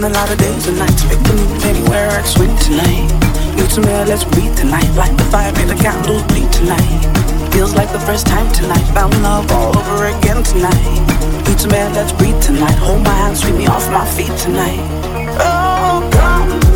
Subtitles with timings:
[0.00, 3.10] been a lot of days and nights Picking anywhere I swim tonight.
[3.56, 4.88] New to me, let's breathe tonight.
[4.94, 7.02] Light the fire, make the candles bleed tonight.
[7.52, 8.84] Feels like the first time tonight.
[8.94, 10.84] Found love all over again tonight.
[11.48, 12.78] You to me, let's breathe tonight.
[12.78, 14.78] Hold my hand, sweep me off my feet tonight.
[15.40, 16.67] Oh, come.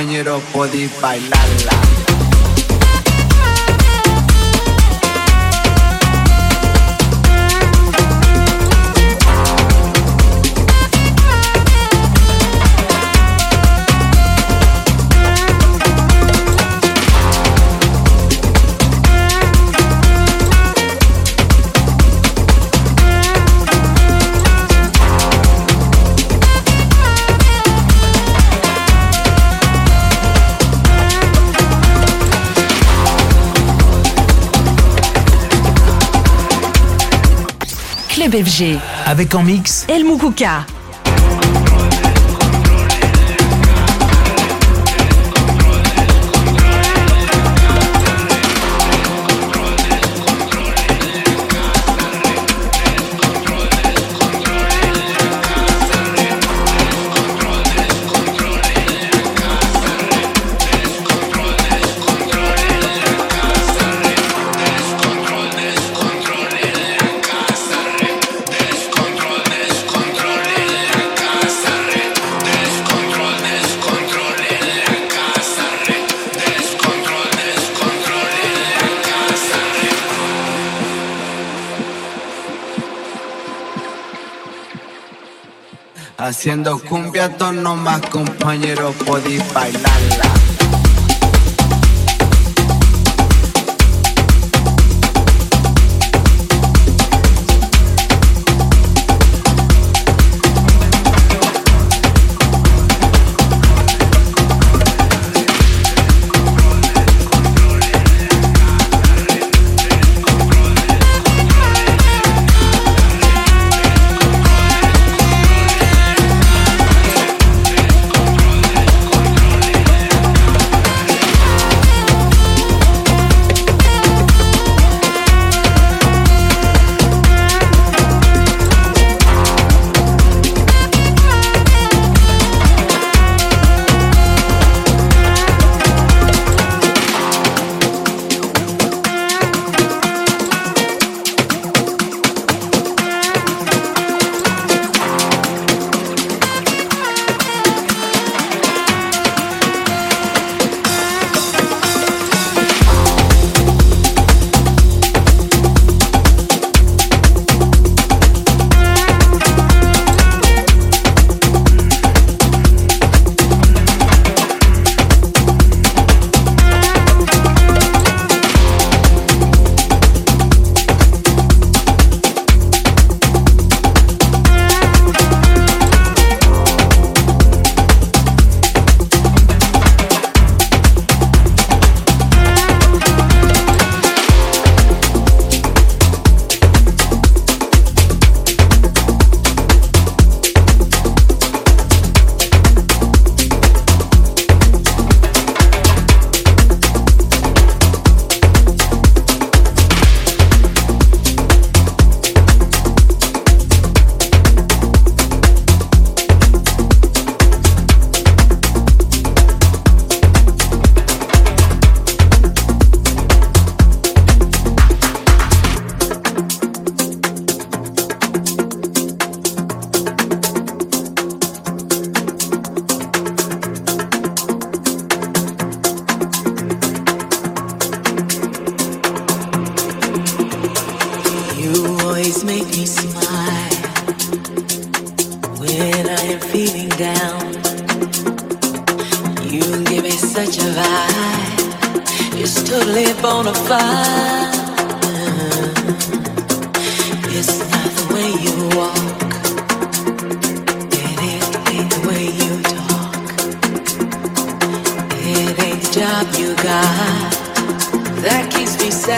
[0.00, 0.90] Compañero podéis
[39.06, 40.64] Avec en mix El Moukouka.
[86.30, 90.59] Haciendo cumbia, tono más compañeros, podéis bailarla.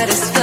[0.05, 0.42] En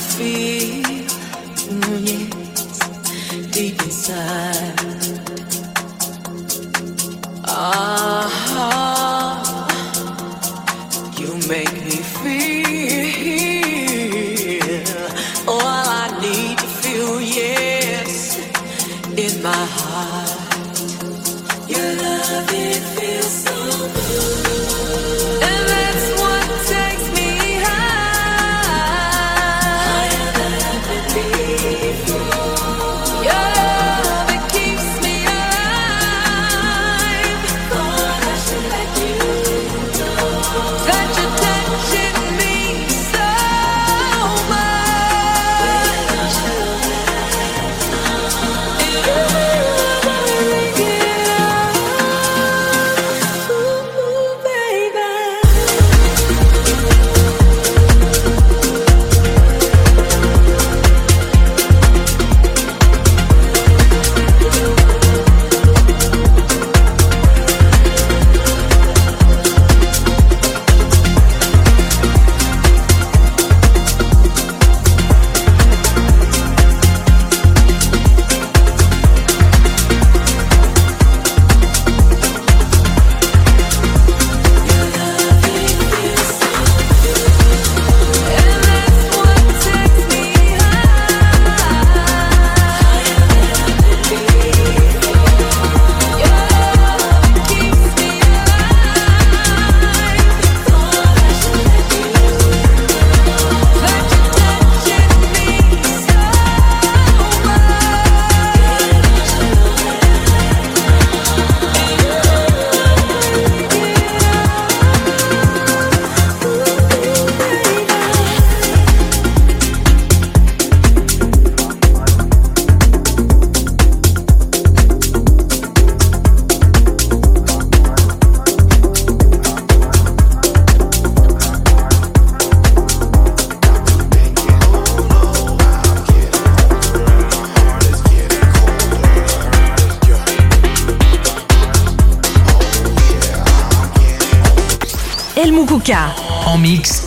[0.00, 0.97] mix.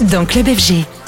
[0.09, 1.00] Dans Club FG.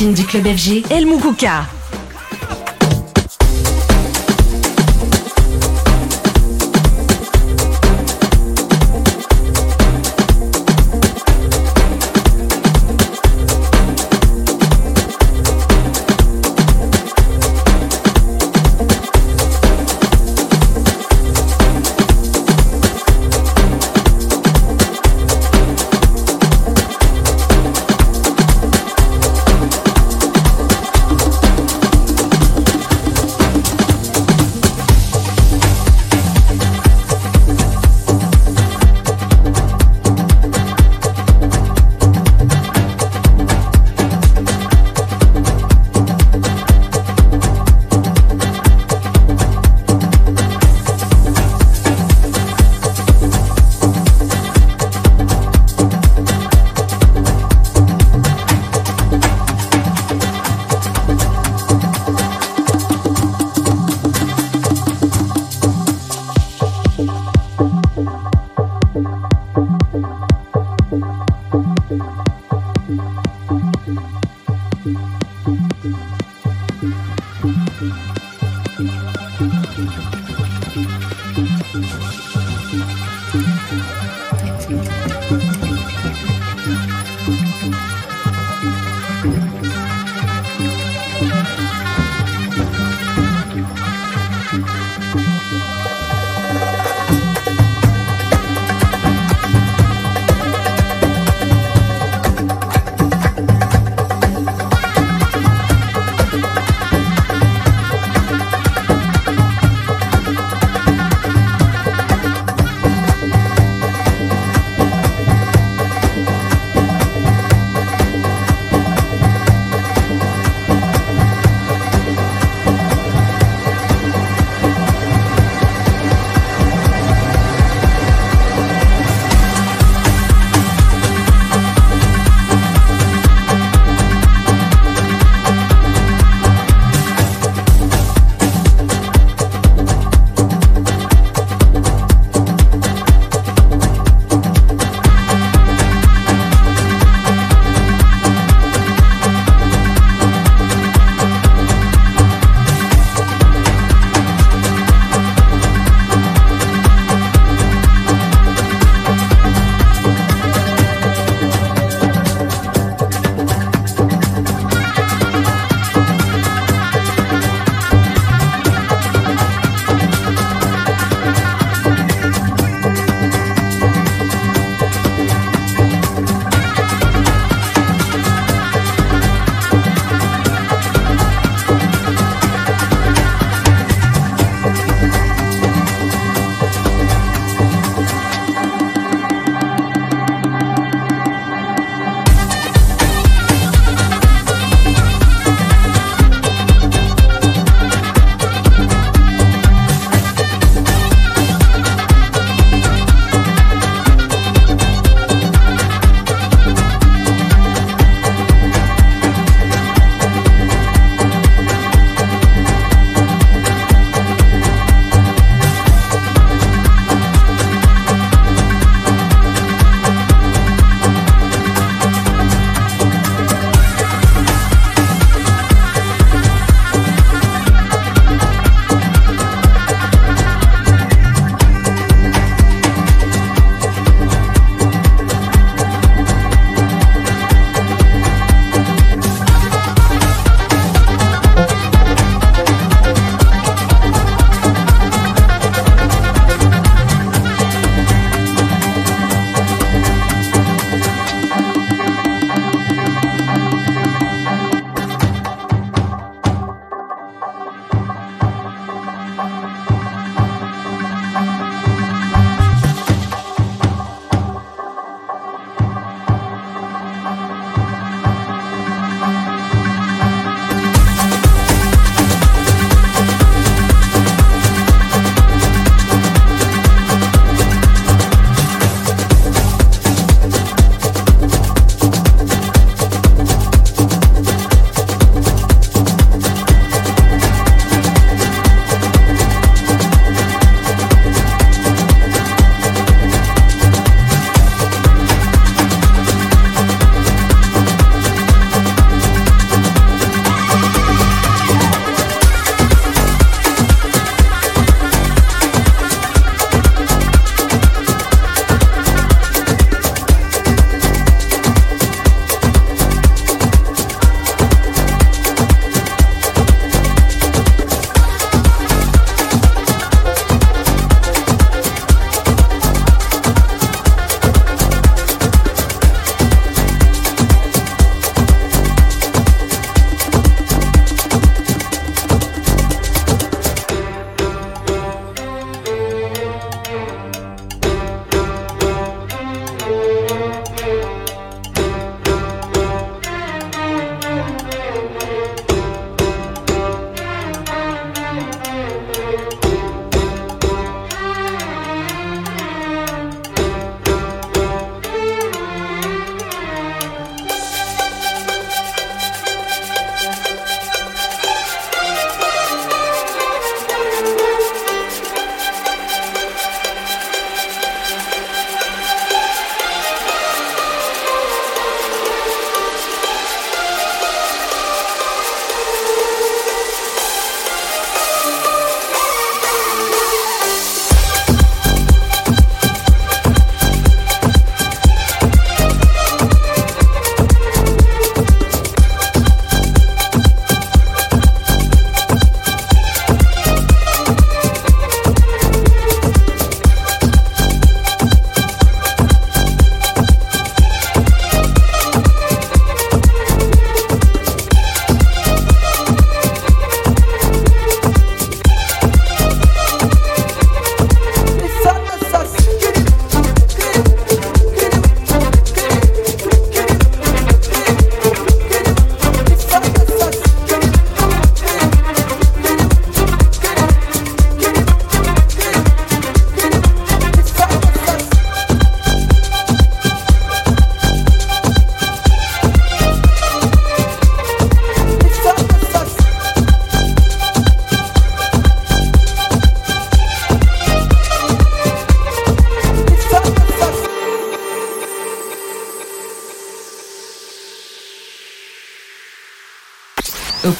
[0.00, 1.77] Du club FG, El Moukouka.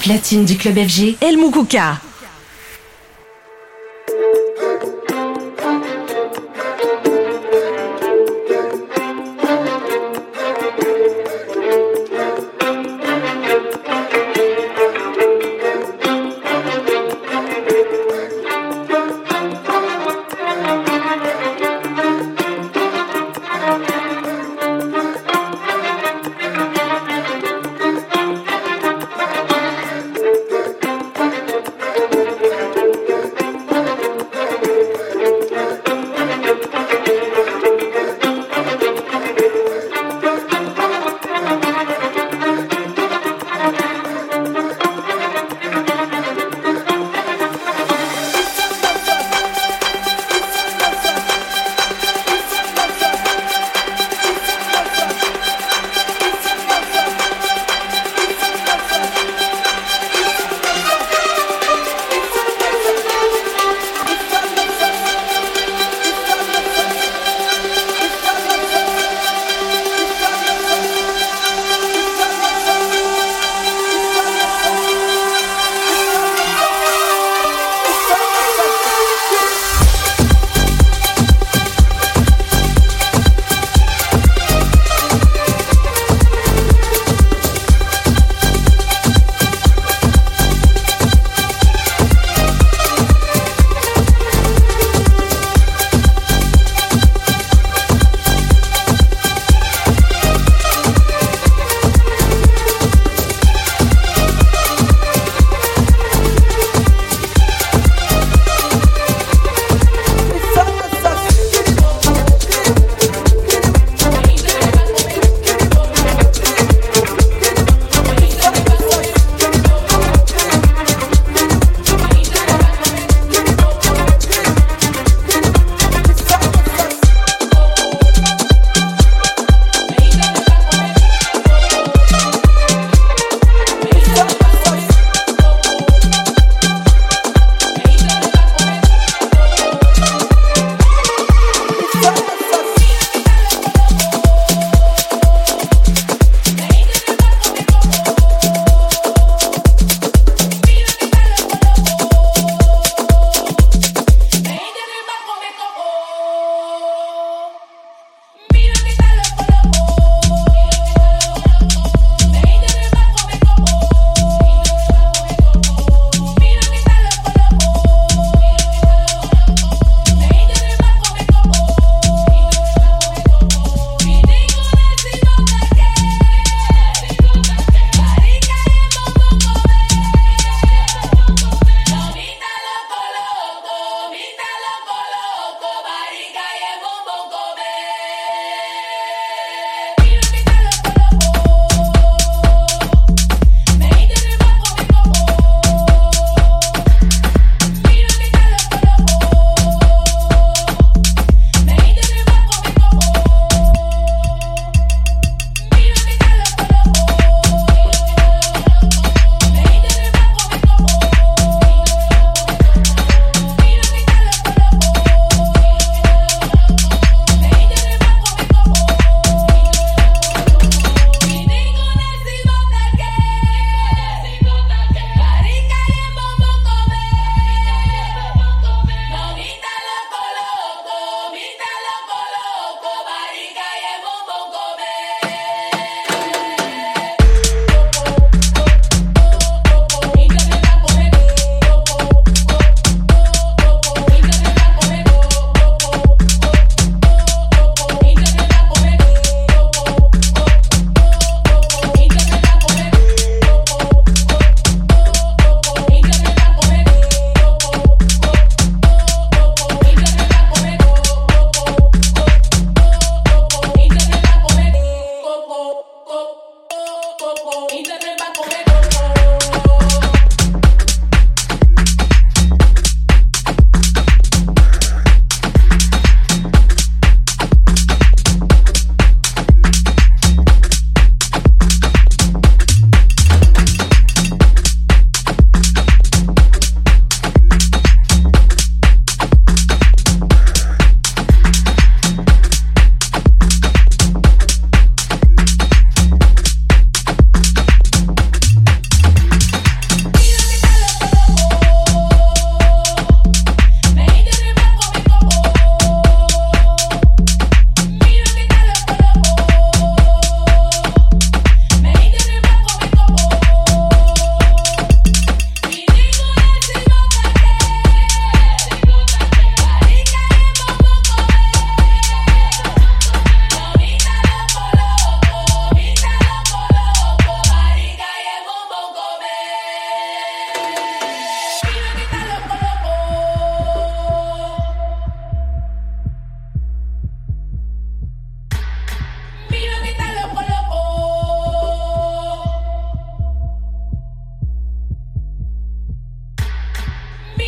[0.09, 2.01] Platine du club FG, El Moukouka.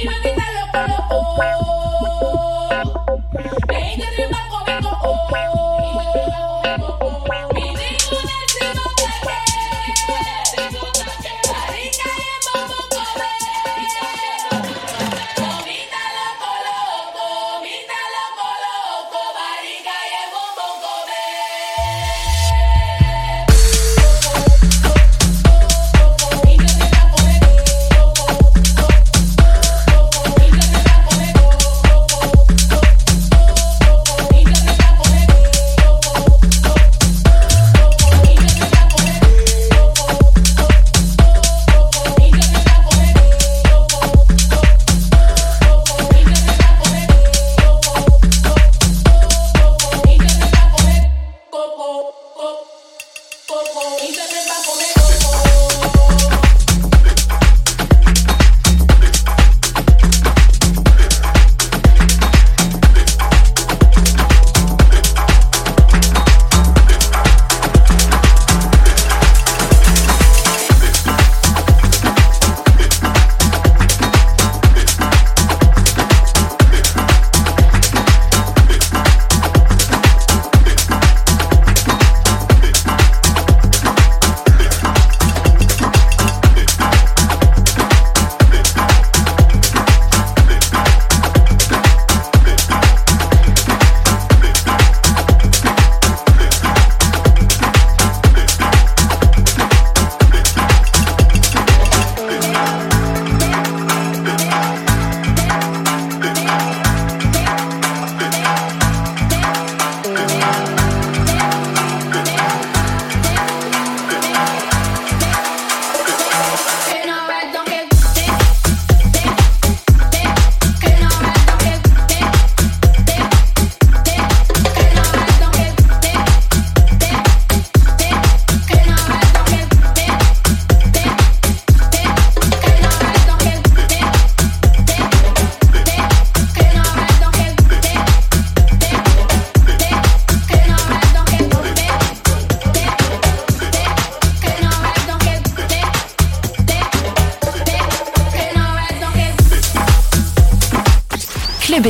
[0.05, 0.49] Mami, mami.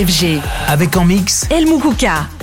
[0.07, 0.41] FG.
[0.69, 2.40] Avec en mix El Moukouka.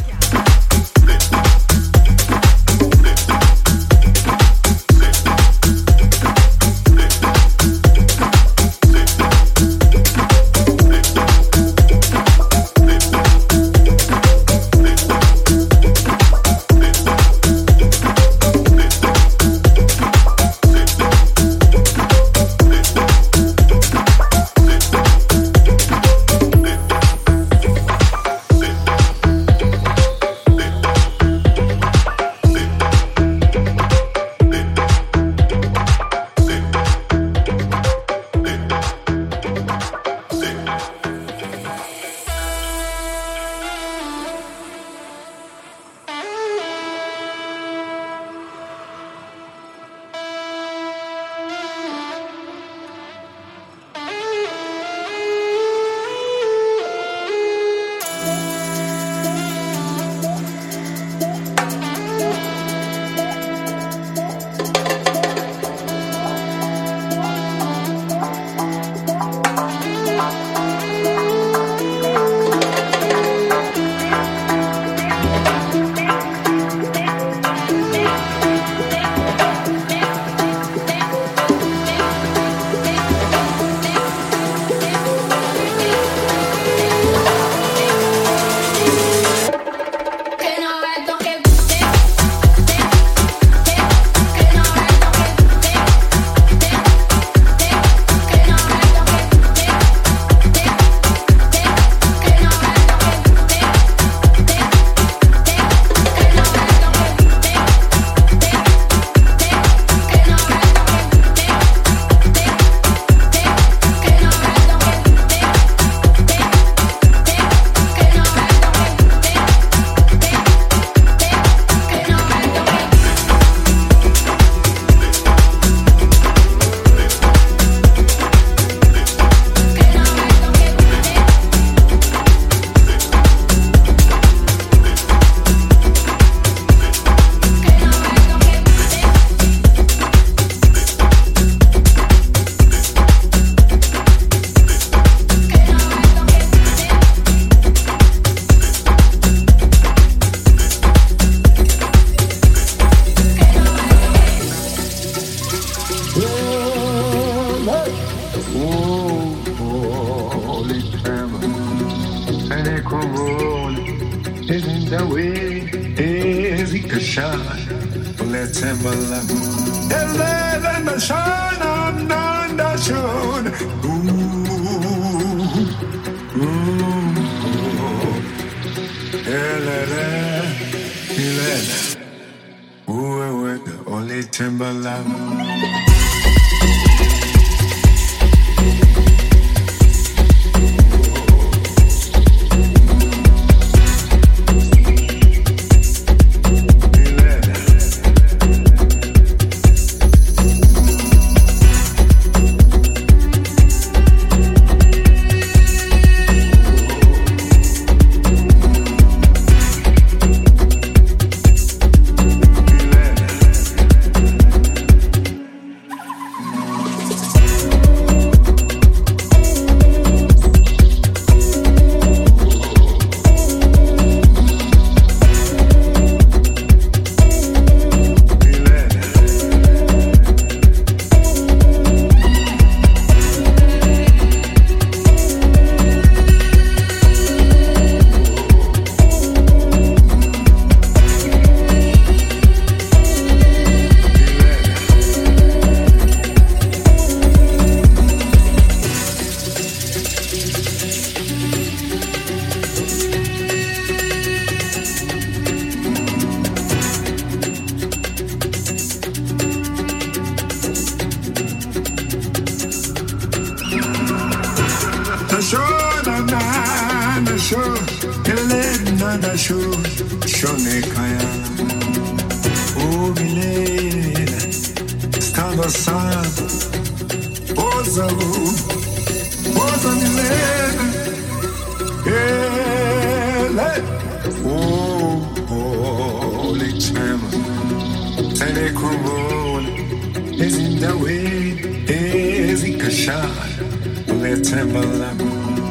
[184.24, 185.97] Timberland.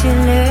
[0.00, 0.47] 心里。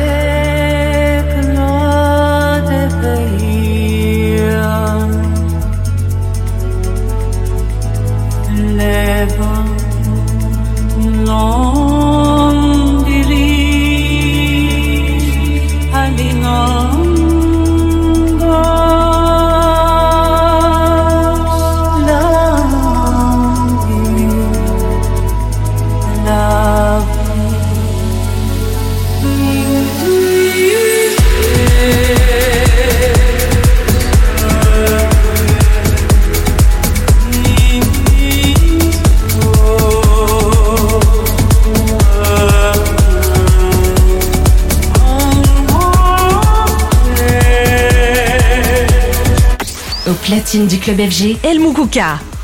[50.65, 52.36] Du Club FG, El Moukouka.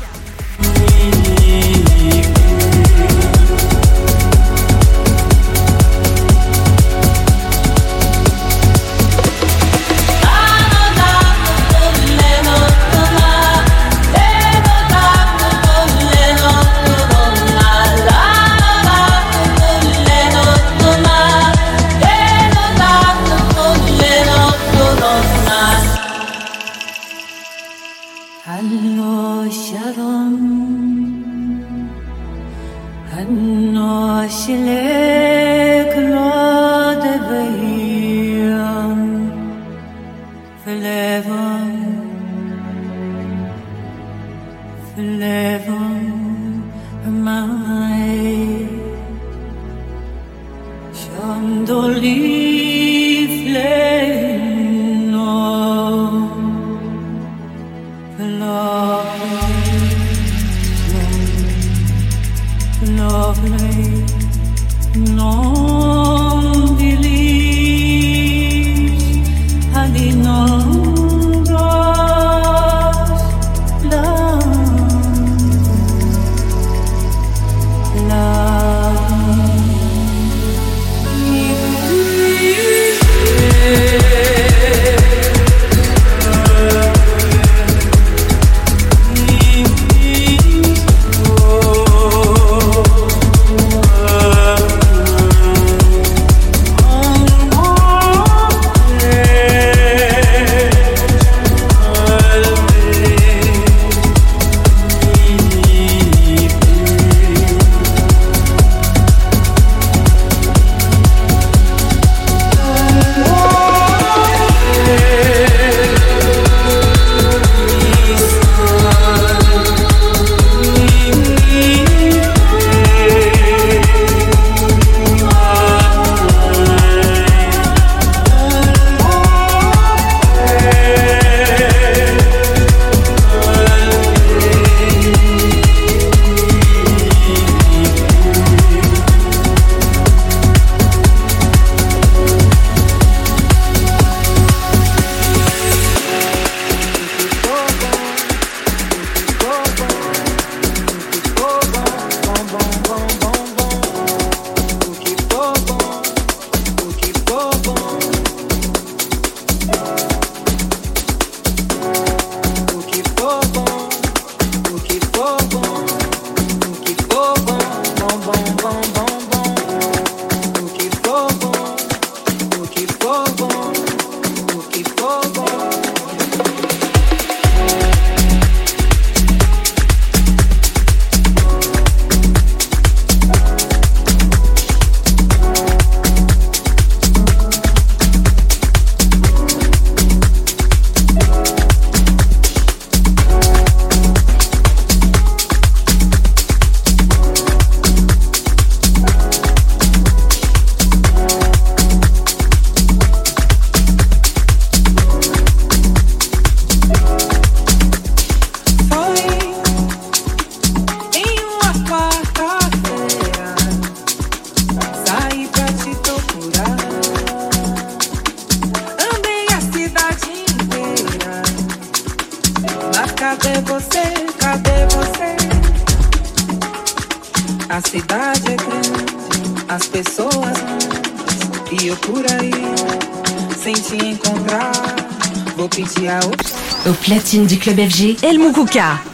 [237.42, 239.13] Du club FG, El Mukuka.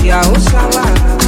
[0.00, 1.27] se a